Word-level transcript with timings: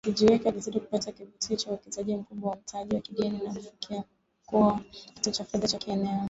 Wakijiweka 0.05 0.51
vizuri 0.51 0.79
kupata 0.79 1.11
kivutio 1.11 1.55
cha 1.57 1.69
uwekezaji 1.69 2.15
mkubwa 2.15 2.49
wa 2.49 2.55
mtaji 2.57 2.95
wa 2.95 3.01
kigeni 3.01 3.39
na 3.43 3.53
kufikia 3.53 4.03
kuwa 4.45 4.79
kituo 5.13 5.33
cha 5.33 5.43
fedha 5.43 5.67
cha 5.67 5.77
kieneo. 5.77 6.19